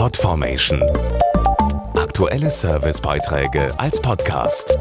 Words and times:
Podformation. 0.00 0.82
Aktuelle 1.94 2.48
Servicebeiträge 2.48 3.68
als 3.78 4.00
Podcast. 4.00 4.78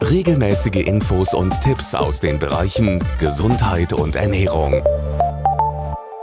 Regelmäßige 0.00 0.86
Infos 0.86 1.34
und 1.34 1.60
Tipps 1.60 1.92
aus 1.92 2.20
den 2.20 2.38
Bereichen 2.38 3.02
Gesundheit 3.18 3.92
und 3.92 4.14
Ernährung. 4.14 4.80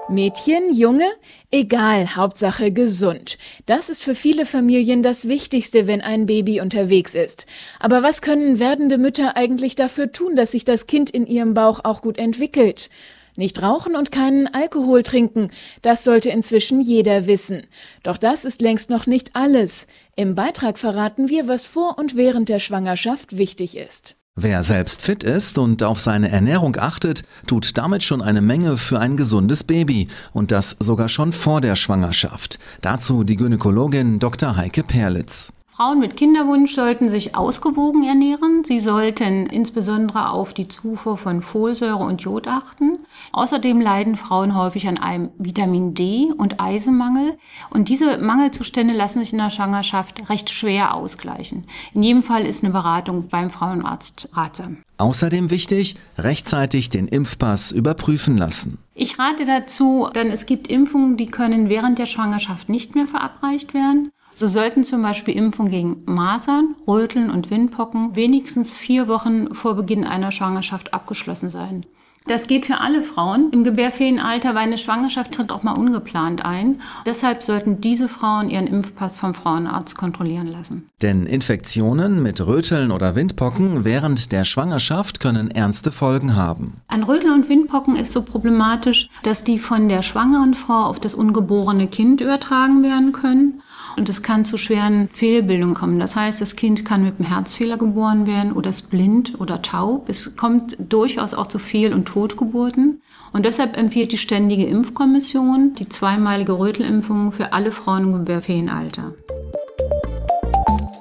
Mädchen, 0.07 0.73
Junge? 0.73 1.07
Egal, 1.51 2.15
Hauptsache 2.15 2.71
gesund. 2.71 3.37
Das 3.65 3.89
ist 3.89 4.01
für 4.01 4.15
viele 4.15 4.45
Familien 4.45 5.03
das 5.03 5.27
Wichtigste, 5.27 5.85
wenn 5.85 5.99
ein 5.99 6.25
Baby 6.25 6.61
unterwegs 6.61 7.13
ist. 7.13 7.47
Aber 7.81 8.01
was 8.01 8.21
können 8.21 8.59
werdende 8.59 8.97
Mütter 8.97 9.35
eigentlich 9.35 9.75
dafür 9.75 10.09
tun, 10.13 10.37
dass 10.37 10.51
sich 10.51 10.63
das 10.63 10.87
Kind 10.87 11.09
in 11.09 11.27
ihrem 11.27 11.53
Bauch 11.53 11.81
auch 11.83 12.01
gut 12.01 12.17
entwickelt? 12.17 12.89
Nicht 13.35 13.61
rauchen 13.61 13.95
und 13.95 14.11
keinen 14.11 14.47
Alkohol 14.47 15.03
trinken, 15.03 15.49
das 15.81 16.03
sollte 16.03 16.29
inzwischen 16.29 16.81
jeder 16.81 17.25
wissen. 17.25 17.63
Doch 18.03 18.17
das 18.17 18.45
ist 18.45 18.61
längst 18.61 18.89
noch 18.89 19.07
nicht 19.07 19.35
alles. 19.35 19.87
Im 20.15 20.35
Beitrag 20.35 20.77
verraten 20.77 21.29
wir, 21.29 21.47
was 21.47 21.67
vor 21.67 21.97
und 21.97 22.15
während 22.15 22.49
der 22.49 22.59
Schwangerschaft 22.59 23.37
wichtig 23.37 23.77
ist. 23.77 24.17
Wer 24.35 24.63
selbst 24.63 25.03
fit 25.03 25.23
ist 25.23 25.59
und 25.59 25.83
auf 25.83 25.99
seine 25.99 26.29
Ernährung 26.29 26.75
achtet, 26.77 27.23
tut 27.45 27.77
damit 27.77 28.03
schon 28.03 28.21
eine 28.21 28.41
Menge 28.41 28.77
für 28.77 28.99
ein 28.99 29.15
gesundes 29.15 29.63
Baby 29.63 30.07
und 30.31 30.51
das 30.51 30.75
sogar 30.79 31.07
schon 31.07 31.33
vor 31.33 31.61
der 31.61 31.75
Schwangerschaft. 31.75 32.57
Dazu 32.81 33.23
die 33.23 33.35
Gynäkologin 33.35 34.17
Dr. 34.17 34.55
Heike 34.55 34.83
Perlitz. 34.83 35.53
Frauen 35.75 35.99
mit 35.99 36.15
Kinderwunsch 36.15 36.75
sollten 36.75 37.09
sich 37.09 37.35
ausgewogen 37.35 38.03
ernähren. 38.03 38.63
Sie 38.63 38.79
sollten 38.79 39.47
insbesondere 39.47 40.29
auf 40.29 40.53
die 40.53 40.67
Zufuhr 40.67 41.17
von 41.17 41.41
Folsäure 41.41 42.03
und 42.03 42.21
Jod 42.21 42.47
achten. 42.47 42.93
Außerdem 43.31 43.81
leiden 43.81 44.15
Frauen 44.15 44.55
häufig 44.55 44.87
an 44.87 44.99
einem 44.99 45.31
Vitamin 45.39 45.95
D 45.95 46.31
und 46.37 46.59
Eisenmangel. 46.59 47.39
Und 47.71 47.89
diese 47.89 48.19
Mangelzustände 48.19 48.93
lassen 48.93 49.17
sich 49.23 49.33
in 49.33 49.39
der 49.39 49.49
Schwangerschaft 49.49 50.29
recht 50.29 50.51
schwer 50.51 50.93
ausgleichen. 50.93 51.65
In 51.95 52.03
jedem 52.03 52.21
Fall 52.21 52.45
ist 52.45 52.63
eine 52.63 52.71
Beratung 52.71 53.29
beim 53.29 53.49
Frauenarzt 53.49 54.29
ratsam. 54.33 54.77
Außerdem 54.99 55.49
wichtig, 55.49 55.95
rechtzeitig 56.19 56.91
den 56.91 57.07
Impfpass 57.07 57.71
überprüfen 57.71 58.37
lassen. 58.37 58.77
Ich 58.93 59.17
rate 59.17 59.45
dazu, 59.45 60.07
denn 60.13 60.29
es 60.29 60.45
gibt 60.45 60.67
Impfungen, 60.67 61.17
die 61.17 61.25
können 61.25 61.67
während 61.67 61.97
der 61.97 62.05
Schwangerschaft 62.05 62.69
nicht 62.69 62.93
mehr 62.93 63.07
verabreicht 63.07 63.73
werden. 63.73 64.11
So 64.35 64.47
sollten 64.47 64.83
zum 64.83 65.01
Beispiel 65.01 65.35
Impfungen 65.35 65.71
gegen 65.71 66.01
Masern, 66.05 66.75
Röteln 66.87 67.29
und 67.29 67.49
Windpocken 67.51 68.15
wenigstens 68.15 68.73
vier 68.73 69.07
Wochen 69.07 69.53
vor 69.53 69.75
Beginn 69.75 70.03
einer 70.03 70.31
Schwangerschaft 70.31 70.93
abgeschlossen 70.93 71.49
sein. 71.49 71.85
Das 72.25 72.47
geht 72.47 72.65
für 72.65 72.79
alle 72.79 73.01
Frauen 73.01 73.49
im 73.51 73.65
Gebärferienalter, 73.65 74.55
weil 74.55 74.63
eine 74.63 74.77
Schwangerschaft 74.77 75.33
tritt 75.33 75.51
auch 75.51 75.63
mal 75.63 75.77
ungeplant 75.77 76.45
ein. 76.45 76.79
Deshalb 77.05 77.43
sollten 77.43 77.81
diese 77.81 78.07
Frauen 78.07 78.49
ihren 78.49 78.67
Impfpass 78.67 79.17
vom 79.17 79.33
Frauenarzt 79.33 79.97
kontrollieren 79.97 80.47
lassen. 80.47 80.89
Denn 81.01 81.25
Infektionen 81.25 82.23
mit 82.23 82.39
Röteln 82.39 82.91
oder 82.91 83.15
Windpocken 83.15 83.83
während 83.83 84.31
der 84.31 84.45
Schwangerschaft 84.45 85.19
können 85.19 85.51
ernste 85.51 85.91
Folgen 85.91 86.35
haben. 86.37 86.75
An 86.87 87.03
Röteln 87.03 87.33
und 87.33 87.49
Windpocken 87.49 87.97
ist 87.97 88.13
so 88.13 88.21
problematisch, 88.21 89.09
dass 89.23 89.43
die 89.43 89.59
von 89.59 89.89
der 89.89 90.01
schwangeren 90.01 90.53
Frau 90.53 90.85
auf 90.85 91.01
das 91.01 91.13
ungeborene 91.13 91.87
Kind 91.87 92.21
übertragen 92.21 92.83
werden 92.83 93.11
können. 93.11 93.61
Und 93.95 94.09
es 94.09 94.23
kann 94.23 94.45
zu 94.45 94.57
schweren 94.57 95.09
Fehlbildungen 95.09 95.75
kommen. 95.75 95.99
Das 95.99 96.15
heißt, 96.15 96.41
das 96.41 96.55
Kind 96.55 96.85
kann 96.85 97.03
mit 97.03 97.19
einem 97.19 97.29
Herzfehler 97.29 97.77
geboren 97.77 98.25
werden 98.25 98.53
oder 98.53 98.69
ist 98.69 98.89
blind 98.89 99.39
oder 99.39 99.61
taub. 99.61 100.09
Es 100.09 100.35
kommt 100.35 100.77
durchaus 100.79 101.33
auch 101.33 101.47
zu 101.47 101.59
Fehl- 101.59 101.93
und 101.93 102.05
Totgeburten. 102.05 103.01
Und 103.31 103.45
deshalb 103.45 103.77
empfiehlt 103.77 104.11
die 104.11 104.17
Ständige 104.17 104.65
Impfkommission 104.65 105.73
die 105.75 105.89
zweimalige 105.89 106.57
Rötelimpfung 106.57 107.31
für 107.31 107.53
alle 107.53 107.71
Frauen 107.71 108.03
im 108.03 108.13
Gebärferienalter. 108.13 109.13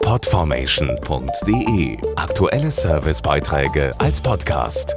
Podformation.de 0.03 1.99
Aktuelle 2.17 2.71
Servicebeiträge 2.71 3.93
als 3.99 4.21
Podcast. 4.21 4.97